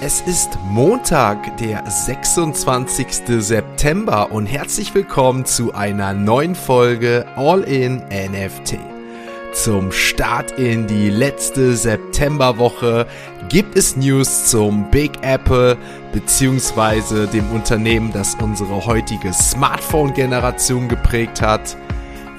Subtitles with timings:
[0.00, 3.08] Es ist Montag, der 26.
[3.40, 8.78] September und herzlich willkommen zu einer neuen Folge All in NFT.
[9.52, 13.08] Zum Start in die letzte Septemberwoche
[13.48, 15.76] gibt es News zum Big Apple
[16.12, 21.76] beziehungsweise dem Unternehmen, das unsere heutige Smartphone-Generation geprägt hat.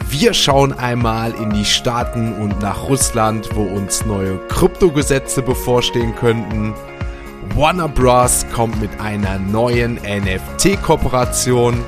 [0.08, 6.74] Wir schauen einmal in die Staaten und nach Russland, wo uns neue Kryptogesetze bevorstehen könnten.
[7.56, 8.46] Warner Bros.
[8.54, 11.84] kommt mit einer neuen NFT-Kooperation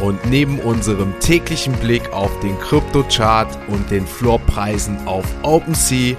[0.00, 6.16] und neben unserem täglichen Blick auf den Kryptochart und den Floorpreisen auf OpenSea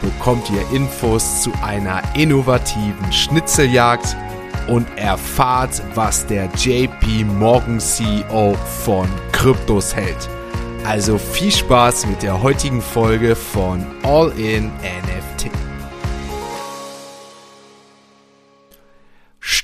[0.00, 4.16] bekommt ihr Infos zu einer innovativen Schnitzeljagd
[4.68, 8.54] und erfahrt, was der JP Morgan CEO
[8.84, 10.28] von Kryptos hält.
[10.84, 15.19] Also viel Spaß mit der heutigen Folge von All in NFT.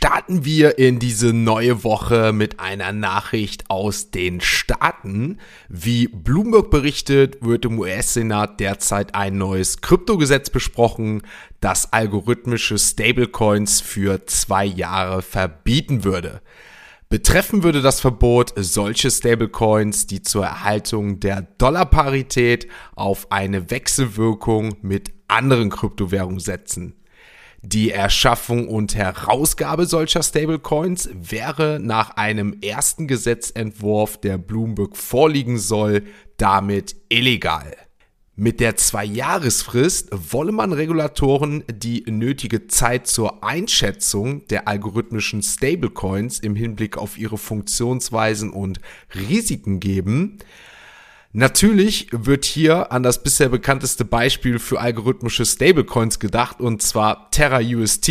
[0.06, 5.40] Starten wir in diese neue Woche mit einer Nachricht aus den Staaten.
[5.68, 11.23] Wie Bloomberg berichtet, wird im US-Senat derzeit ein neues Kryptogesetz besprochen,
[11.59, 16.41] das algorithmische Stablecoins für zwei Jahre verbieten würde.
[17.09, 25.10] Betreffen würde das Verbot solche Stablecoins, die zur Erhaltung der Dollarparität auf eine Wechselwirkung mit
[25.26, 26.95] anderen Kryptowährungen setzen.
[27.62, 36.04] Die Erschaffung und Herausgabe solcher Stablecoins wäre nach einem ersten Gesetzentwurf, der Bloomberg vorliegen soll,
[36.37, 37.76] damit illegal.
[38.38, 46.54] Mit der Zwei-Jahresfrist wolle man Regulatoren die nötige Zeit zur Einschätzung der algorithmischen Stablecoins im
[46.54, 48.79] Hinblick auf ihre Funktionsweisen und
[49.15, 50.37] Risiken geben.
[51.38, 57.60] Natürlich wird hier an das bisher bekannteste Beispiel für algorithmische Stablecoins gedacht, und zwar Terra
[57.60, 58.10] UST.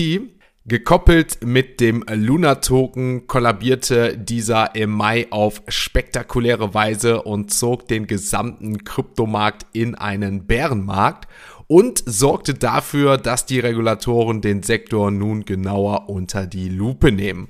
[0.65, 8.05] Gekoppelt mit dem Luna Token kollabierte dieser im Mai auf spektakuläre Weise und zog den
[8.05, 11.27] gesamten Kryptomarkt in einen Bärenmarkt
[11.65, 17.49] und sorgte dafür, dass die Regulatoren den Sektor nun genauer unter die Lupe nehmen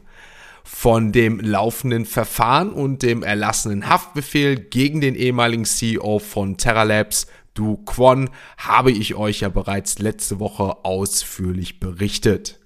[0.68, 7.28] von dem laufenden Verfahren und dem erlassenen Haftbefehl gegen den ehemaligen CEO von Terra Labs,
[7.53, 12.59] Du Kwon, habe ich euch ja bereits letzte Woche ausführlich berichtet.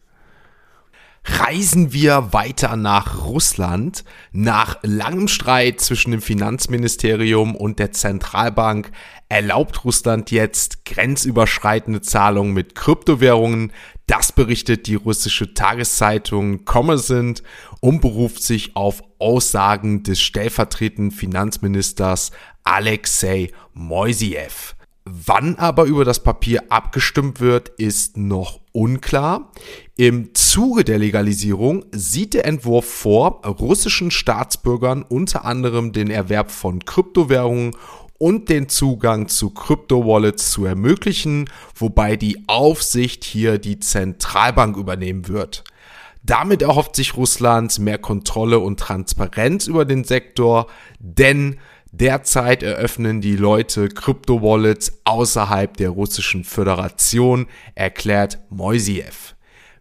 [1.25, 4.03] Reisen wir weiter nach Russland.
[4.31, 8.91] Nach langem Streit zwischen dem Finanzministerium und der Zentralbank
[9.27, 13.73] erlaubt Russland jetzt grenzüberschreitende Zahlungen mit Kryptowährungen.
[14.09, 17.43] Das berichtet die russische Tageszeitung Kommersint
[17.79, 22.31] und beruft sich auf Aussagen des stellvertretenden Finanzministers
[22.63, 24.75] Alexei Moisiev.
[25.05, 29.51] Wann aber über das Papier abgestimmt wird, ist noch unklar.
[29.95, 36.83] Im Zuge der Legalisierung sieht der Entwurf vor, russischen Staatsbürgern unter anderem den Erwerb von
[36.83, 37.75] Kryptowährungen
[38.19, 45.63] und den Zugang zu Kryptowallets zu ermöglichen, wobei die Aufsicht hier die Zentralbank übernehmen wird.
[46.21, 50.67] Damit erhofft sich Russland mehr Kontrolle und Transparenz über den Sektor,
[50.99, 51.59] denn
[51.91, 59.35] derzeit eröffnen die Leute Kryptowallets außerhalb der russischen Föderation, erklärt Moisiev.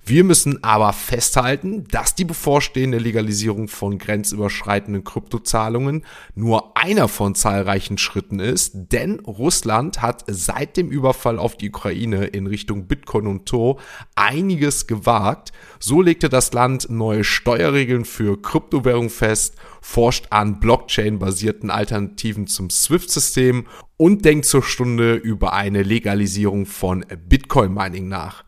[0.09, 7.99] Wir müssen aber festhalten, dass die bevorstehende Legalisierung von grenzüberschreitenden Kryptozahlungen nur einer von zahlreichen
[7.99, 13.45] Schritten ist, denn Russland hat seit dem Überfall auf die Ukraine in Richtung Bitcoin und
[13.45, 13.81] To
[14.15, 15.53] einiges gewagt.
[15.79, 23.67] So legte das Land neue Steuerregeln für Kryptowährung fest, forscht an Blockchain-basierten Alternativen zum SWIFT-System
[23.99, 28.48] und denkt zur Stunde über eine Legalisierung von Bitcoin-Mining nach.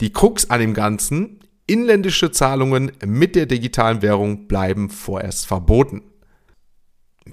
[0.00, 6.02] Die Krux an dem Ganzen, inländische Zahlungen mit der digitalen Währung bleiben vorerst verboten.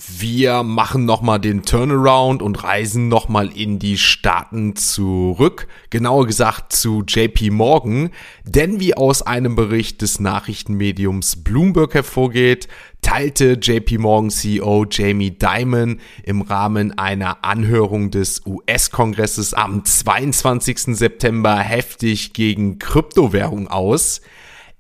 [0.08, 7.04] Wir machen nochmal den Turnaround und reisen nochmal in die Staaten zurück, genauer gesagt zu
[7.06, 8.10] JP Morgan,
[8.46, 12.70] denn wie aus einem Bericht des Nachrichtenmediums Bloomberg hervorgeht,
[13.02, 20.96] teilte JP Morgan CEO Jamie Dimon im Rahmen einer Anhörung des US-Kongresses am 22.
[20.96, 24.22] September heftig gegen Kryptowährung aus.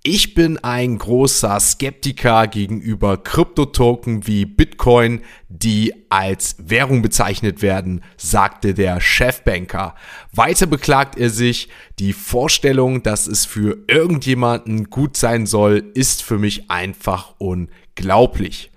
[0.01, 8.73] Ich bin ein großer Skeptiker gegenüber Kryptotoken wie Bitcoin, die als Währung bezeichnet werden, sagte
[8.73, 9.95] der Chefbanker.
[10.31, 11.67] Weiter beklagt er sich,
[11.99, 18.71] die Vorstellung, dass es für irgendjemanden gut sein soll, ist für mich einfach unglaublich.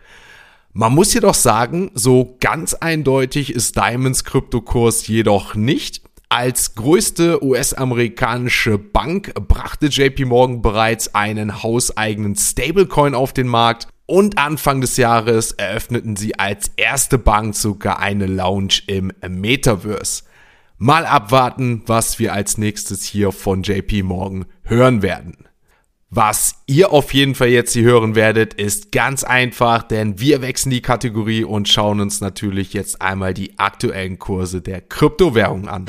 [0.73, 6.02] Man muss jedoch sagen, so ganz eindeutig ist Diamonds Kryptokurs jedoch nicht.
[6.35, 14.39] Als größte US-amerikanische Bank brachte JP Morgan bereits einen hauseigenen Stablecoin auf den Markt und
[14.39, 20.23] Anfang des Jahres eröffneten sie als erste Bank sogar eine Lounge im Metaverse.
[20.79, 25.37] Mal abwarten, was wir als nächstes hier von JP Morgan hören werden.
[26.15, 30.69] Was ihr auf jeden Fall jetzt hier hören werdet, ist ganz einfach, denn wir wechseln
[30.69, 35.87] die Kategorie und schauen uns natürlich jetzt einmal die aktuellen Kurse der Kryptowährung an.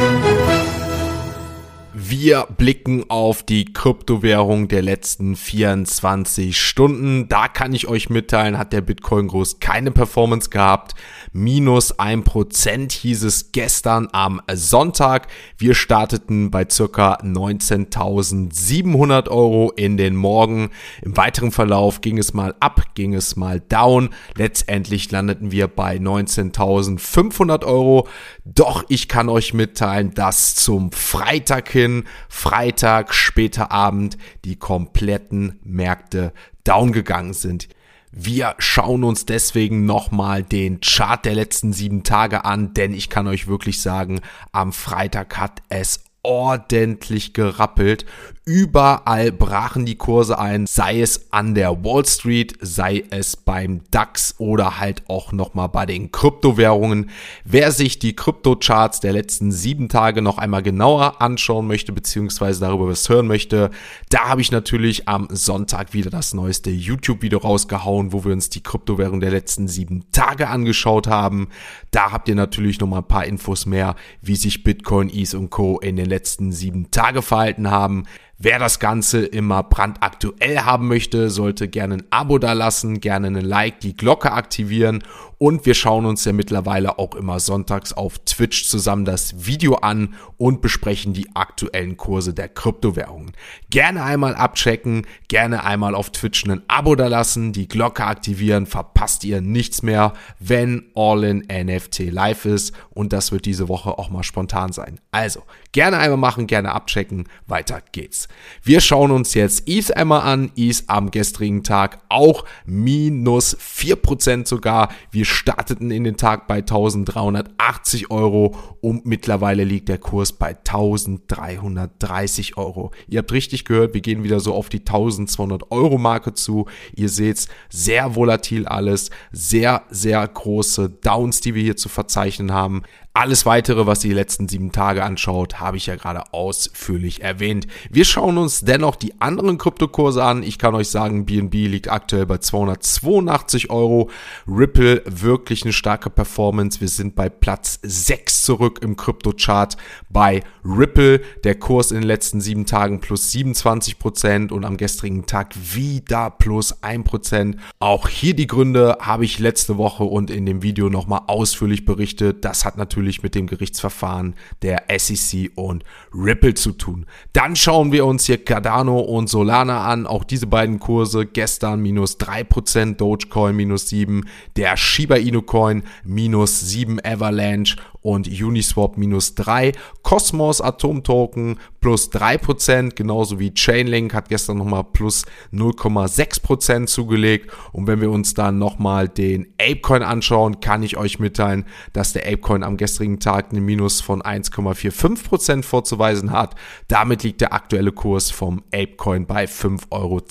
[1.96, 7.30] Wir blicken auf die Kryptowährung der letzten 24 Stunden.
[7.30, 10.96] Da kann ich euch mitteilen, hat der Bitcoin groß keine Performance gehabt.
[11.34, 15.28] Minus ein Prozent hieß es gestern am Sonntag.
[15.60, 20.72] Wir starteten bei circa 19.700 Euro in den Morgen.
[21.04, 24.10] Im weiteren Verlauf ging es mal ab, ging es mal down.
[24.36, 28.08] Letztendlich landeten wir bei 19.500 Euro.
[28.46, 31.83] Doch ich kann euch mitteilen, dass zum Freitag hin,
[32.30, 36.34] Freitag, später Abend, die kompletten Märkte
[36.64, 37.68] down gegangen sind.
[38.12, 43.28] Wir schauen uns deswegen nochmal den Chart der letzten sieben Tage an, denn ich kann
[43.28, 44.22] euch wirklich sagen,
[44.52, 48.06] am Freitag hat es ordentlich gerappelt.
[48.46, 54.36] Überall brachen die Kurse ein, sei es an der Wall Street, sei es beim DAX
[54.38, 57.10] oder halt auch nochmal bei den Kryptowährungen.
[57.46, 62.90] Wer sich die Kryptocharts der letzten sieben Tage noch einmal genauer anschauen möchte, beziehungsweise darüber
[62.90, 63.72] was hören möchte,
[64.10, 68.64] da habe ich natürlich am Sonntag wieder das neueste YouTube-Video rausgehauen, wo wir uns die
[68.64, 71.48] Kryptowährung der letzten sieben Tage angeschaut haben.
[71.92, 75.80] Da habt ihr natürlich nochmal ein paar Infos mehr, wie sich Bitcoin, ETH und Co.
[75.80, 78.06] in den letzten sieben Tage verhalten haben.
[78.46, 83.46] Wer das Ganze immer brandaktuell haben möchte, sollte gerne ein Abo da lassen, gerne einen
[83.46, 85.02] Like, die Glocke aktivieren
[85.38, 90.14] und wir schauen uns ja mittlerweile auch immer sonntags auf Twitch zusammen das Video an
[90.38, 93.34] und besprechen die aktuellen Kurse der Kryptowährungen.
[93.70, 99.26] Gerne einmal abchecken, gerne einmal auf Twitch ein Abo da lassen, die Glocke aktivieren, verpasst
[99.26, 104.10] ihr nichts mehr, wenn All in NFT live ist und das wird diese Woche auch
[104.10, 105.02] mal spontan sein.
[105.12, 105.44] Also,
[105.74, 108.30] gerne einmal machen, gerne abchecken, weiter geht's.
[108.64, 110.52] Wir schauen uns jetzt ETH einmal an.
[110.56, 114.90] ETH am gestrigen Tag auch minus 4% sogar.
[115.12, 122.58] Wir starteten in den Tag bei 1380 Euro und mittlerweile liegt der Kurs bei 1330
[122.58, 122.92] Euro.
[123.08, 126.66] Ihr habt richtig gehört, wir gehen wieder so auf die 1200 Euro Marke zu.
[126.96, 132.84] Ihr seht's, sehr volatil alles, sehr, sehr große Downs, die wir hier zu verzeichnen haben.
[133.16, 137.68] Alles weitere, was die letzten sieben Tage anschaut, habe ich ja gerade ausführlich erwähnt.
[137.92, 140.42] Wir schauen uns dennoch die anderen Kryptokurse an.
[140.42, 144.10] Ich kann euch sagen, BNB liegt aktuell bei 282 Euro.
[144.48, 146.82] Ripple wirklich eine starke Performance.
[146.82, 149.78] Wir sind bei Platz 6 zurück im Kryptochart
[150.10, 151.22] bei Ripple.
[151.44, 156.32] Der Kurs in den letzten sieben Tagen plus 27 Prozent und am gestrigen Tag wieder
[156.32, 157.58] plus 1 Prozent.
[157.78, 162.44] Auch hier die Gründe habe ich letzte Woche und in dem Video nochmal ausführlich berichtet.
[162.44, 165.84] Das hat natürlich natürlich mit dem Gerichtsverfahren der SEC und
[166.14, 167.06] Ripple zu tun.
[167.34, 170.08] Dann schauen wir uns hier Cardano und Solana an.
[170.08, 176.62] Auch diese beiden Kurse gestern minus 3%, Dogecoin minus 7, der Shiba Inu Coin minus
[176.62, 179.72] 7, Avalanche und Uniswap minus 3.
[180.04, 187.52] Cosmos Atom Token plus 3%, genauso wie Chainlink hat gestern nochmal plus 0,6% zugelegt.
[187.72, 192.28] Und wenn wir uns dann nochmal den Apecoin anschauen, kann ich euch mitteilen, dass der
[192.28, 196.56] Apecoin am gestrigen Tag eine Minus von 1,45% vorzuweisen hat.
[196.88, 200.22] Damit liegt der aktuelle Kurs vom Apecoin bei 5,72 Euro.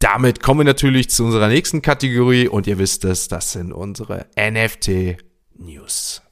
[0.00, 4.26] Damit kommen wir natürlich zu unserer nächsten Kategorie und ihr wisst es, das sind unsere
[4.34, 5.18] NFT
[5.60, 6.22] News.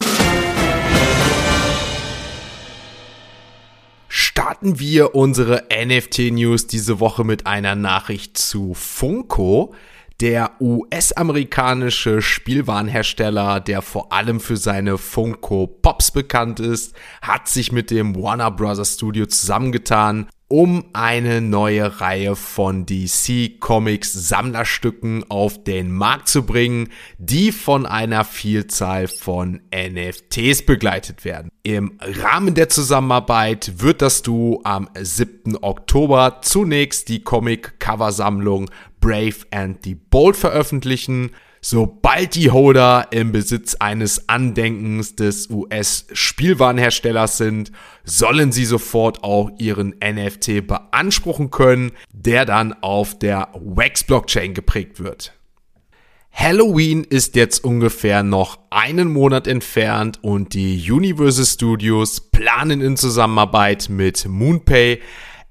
[4.08, 9.74] Starten wir unsere NFT News diese Woche mit einer Nachricht zu Funko.
[10.20, 17.90] Der US-amerikanische Spielwarenhersteller, der vor allem für seine Funko Pops bekannt ist, hat sich mit
[17.90, 18.94] dem Warner Bros.
[18.94, 26.88] Studio zusammengetan, um eine neue Reihe von DC Comics Sammlerstücken auf den Markt zu bringen,
[27.18, 31.50] die von einer Vielzahl von NFTs begleitet werden.
[31.62, 35.58] Im Rahmen der Zusammenarbeit wird das Duo am 7.
[35.60, 41.30] Oktober zunächst die Comic-Cover-Sammlung Brave and the Bold veröffentlichen.
[41.70, 47.72] Sobald die Holder im Besitz eines Andenkens des US-Spielwarenherstellers sind,
[48.04, 55.34] sollen sie sofort auch ihren NFT beanspruchen können, der dann auf der Wax-Blockchain geprägt wird.
[56.32, 63.90] Halloween ist jetzt ungefähr noch einen Monat entfernt und die Universal Studios planen in Zusammenarbeit
[63.90, 65.00] mit Moonpay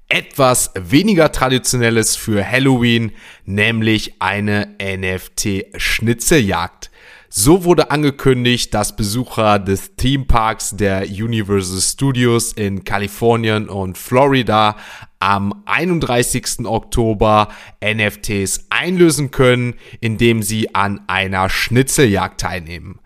[0.08, 3.12] etwas weniger traditionelles für Halloween,
[3.44, 6.90] nämlich eine NFT-Schnitzeljagd.
[7.30, 14.76] So wurde angekündigt, dass Besucher des Themeparks der Universal Studios in Kalifornien und Florida
[15.18, 16.64] am 31.
[16.64, 17.48] Oktober
[17.84, 22.98] NFTs einlösen können, indem sie an einer Schnitzeljagd teilnehmen.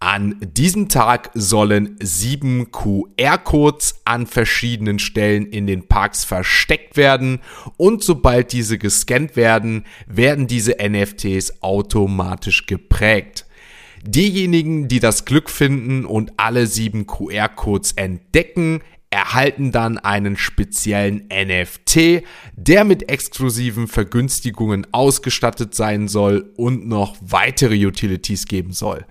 [0.00, 7.40] An diesem Tag sollen sieben QR-Codes an verschiedenen Stellen in den Parks versteckt werden
[7.78, 13.46] und sobald diese gescannt werden, werden diese NFTs automatisch geprägt.
[14.02, 22.24] Diejenigen, die das Glück finden und alle sieben QR-Codes entdecken, erhalten dann einen speziellen NFT,
[22.56, 29.06] der mit exklusiven Vergünstigungen ausgestattet sein soll und noch weitere Utilities geben soll.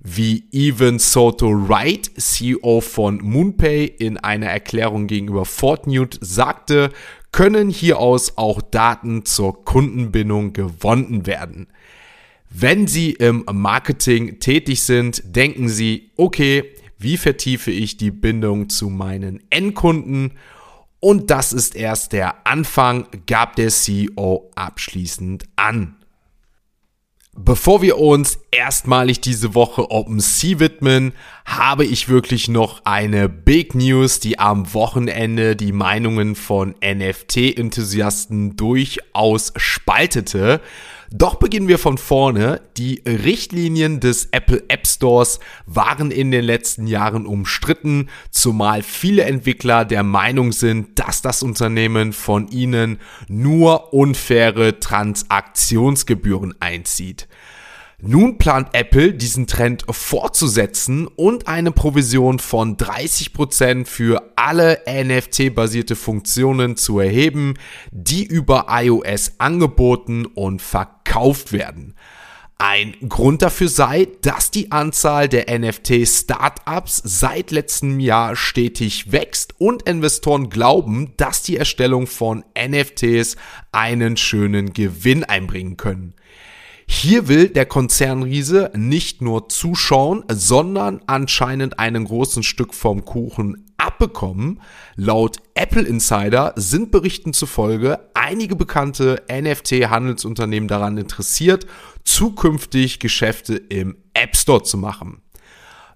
[0.00, 6.90] Wie Evan Soto Wright, CEO von MoonPay, in einer Erklärung gegenüber Fortnite sagte,
[7.32, 11.66] können hieraus auch Daten zur Kundenbindung gewonnen werden.
[12.48, 18.88] Wenn Sie im Marketing tätig sind, denken Sie, okay, wie vertiefe ich die Bindung zu
[18.88, 20.32] meinen Endkunden?
[21.00, 25.95] Und das ist erst der Anfang, gab der CEO abschließend an.
[27.38, 31.12] Bevor wir uns erstmalig diese Woche OpenSea widmen,
[31.44, 39.52] habe ich wirklich noch eine Big News, die am Wochenende die Meinungen von NFT-Enthusiasten durchaus
[39.56, 40.62] spaltete.
[41.10, 42.60] Doch beginnen wir von vorne.
[42.76, 49.84] Die Richtlinien des Apple App Stores waren in den letzten Jahren umstritten, zumal viele Entwickler
[49.84, 52.98] der Meinung sind, dass das Unternehmen von ihnen
[53.28, 57.28] nur unfaire Transaktionsgebühren einzieht.
[58.02, 66.76] Nun plant Apple diesen Trend fortzusetzen und eine Provision von 30% für alle NFT-basierte Funktionen
[66.76, 67.54] zu erheben,
[67.90, 71.94] die über iOS angeboten und verkauft werden.
[72.58, 79.82] Ein Grund dafür sei, dass die Anzahl der NFT-Startups seit letztem Jahr stetig wächst und
[79.82, 83.36] Investoren glauben, dass die Erstellung von NFTs
[83.72, 86.14] einen schönen Gewinn einbringen können.
[86.88, 94.60] Hier will der Konzernriese nicht nur zuschauen, sondern anscheinend einen großen Stück vom Kuchen abbekommen.
[94.94, 101.66] Laut Apple Insider sind Berichten zufolge einige bekannte NFT-Handelsunternehmen daran interessiert,
[102.04, 105.22] zukünftig Geschäfte im App Store zu machen.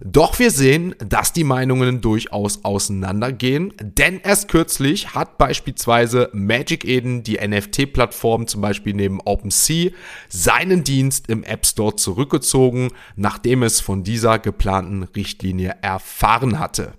[0.03, 7.21] Doch wir sehen, dass die Meinungen durchaus auseinandergehen, denn erst kürzlich hat beispielsweise Magic Eden,
[7.21, 9.91] die NFT-Plattform zum Beispiel neben OpenSea,
[10.27, 16.93] seinen Dienst im App Store zurückgezogen, nachdem es von dieser geplanten Richtlinie erfahren hatte.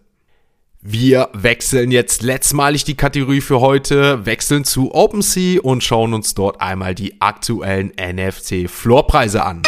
[0.80, 6.60] Wir wechseln jetzt letztmalig die Kategorie für heute, wechseln zu OpenSea und schauen uns dort
[6.60, 9.62] einmal die aktuellen NFC-Floorpreise an.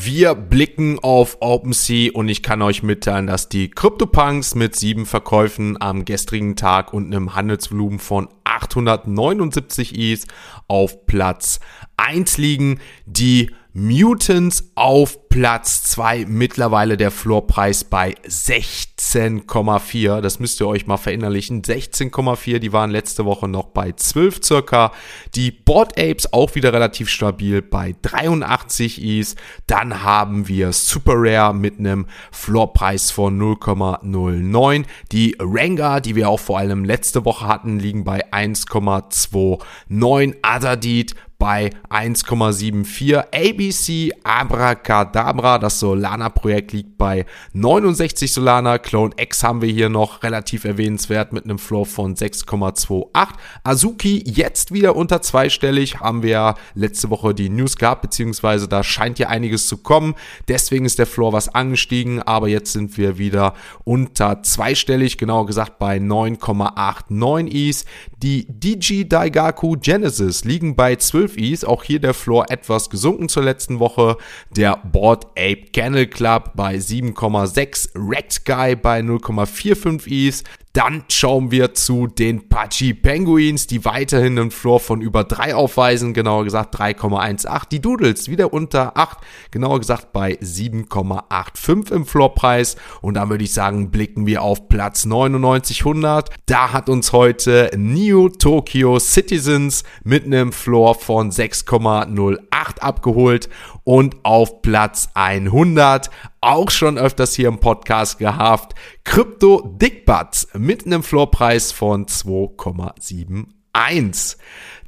[0.00, 5.76] Wir blicken auf OpenSea und ich kann euch mitteilen, dass die CryptoPunks mit sieben Verkäufen
[5.80, 10.24] am gestrigen Tag und einem Handelsvolumen von 879 ETH
[10.68, 11.58] auf Platz
[11.96, 12.78] 1 liegen.
[13.06, 20.20] Die Mutants auf Platz 2, mittlerweile der Floorpreis bei 16,4.
[20.20, 21.60] Das müsst ihr euch mal verinnerlichen.
[21.62, 24.92] 16,4, die waren letzte Woche noch bei 12 circa.
[25.34, 29.36] Die Board Apes auch wieder relativ stabil bei 83 Is.
[29.66, 34.86] Dann haben wir Super Rare mit einem Floorpreis von 0,09.
[35.12, 40.36] Die Ranga, die wir auch vor allem letzte Woche hatten, liegen bei 1,29.
[40.42, 43.16] Adadid bei 1,74.
[43.32, 48.78] ABC Abracadabra, das Solana-Projekt liegt bei 69 Solana.
[48.78, 53.28] Clone X haben wir hier noch relativ erwähnenswert mit einem Floor von 6,28.
[53.62, 58.82] Azuki jetzt wieder unter zweistellig, haben wir ja letzte Woche die News gehabt, beziehungsweise da
[58.82, 60.16] scheint ja einiges zu kommen.
[60.48, 63.54] Deswegen ist der Floor was angestiegen, aber jetzt sind wir wieder
[63.84, 67.84] unter zweistellig, genauer gesagt bei 9,89 Is.
[68.22, 71.64] Die DG Daigaku Genesis liegen bei 12 12 Is.
[71.64, 74.16] Auch hier der Floor etwas gesunken zur letzten Woche.
[74.50, 80.44] Der Board Ape Kennel Club bei 7,6, Red Guy bei 0,45 Is.
[80.78, 86.14] Dann schauen wir zu den Pachi Penguins, die weiterhin einen Floor von über 3 aufweisen,
[86.14, 87.68] genauer gesagt 3,18.
[87.72, 89.18] Die Doodles wieder unter 8,
[89.50, 92.76] genauer gesagt bei 7,85 im Floorpreis.
[93.00, 96.30] Und dann würde ich sagen, blicken wir auf Platz 9900.
[96.46, 103.48] Da hat uns heute Neo Tokyo Citizens mit einem Floor von 6,08 abgeholt
[103.82, 106.08] und auf Platz 100
[106.40, 108.74] auch schon öfters hier im Podcast gehabt.
[109.08, 114.36] Crypto Dickbutts mit einem Floorpreis von 2,71.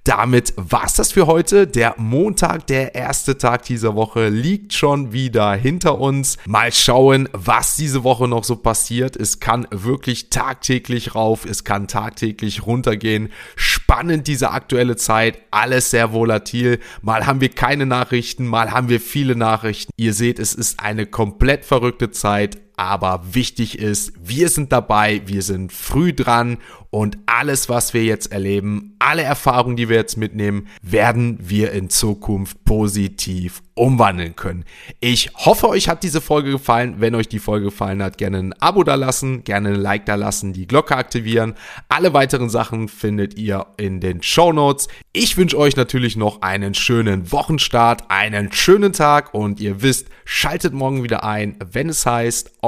[0.04, 1.66] Damit war's das für heute.
[1.66, 6.36] Der Montag, der erste Tag dieser Woche, liegt schon wieder hinter uns.
[6.46, 9.16] Mal schauen, was diese Woche noch so passiert.
[9.16, 13.30] Es kann wirklich tagtäglich rauf, es kann tagtäglich runtergehen.
[13.56, 16.78] Spannend diese aktuelle Zeit, alles sehr volatil.
[17.00, 19.92] Mal haben wir keine Nachrichten, mal haben wir viele Nachrichten.
[19.96, 25.42] Ihr seht, es ist eine komplett verrückte Zeit aber wichtig ist, wir sind dabei, wir
[25.42, 26.56] sind früh dran
[26.88, 31.88] und alles, was wir jetzt erleben, alle Erfahrungen, die wir jetzt mitnehmen, werden wir in
[31.88, 34.64] Zukunft positiv umwandeln können.
[34.98, 36.96] Ich hoffe, euch hat diese Folge gefallen.
[36.98, 40.16] Wenn euch die Folge gefallen hat, gerne ein Abo da lassen, gerne ein Like da
[40.16, 41.54] lassen, die Glocke aktivieren.
[41.88, 44.88] Alle weiteren Sachen findet ihr in den Show Notes.
[45.12, 50.74] Ich wünsche euch natürlich noch einen schönen Wochenstart, einen schönen Tag und ihr wisst, schaltet
[50.74, 52.58] morgen wieder ein, wenn es heißt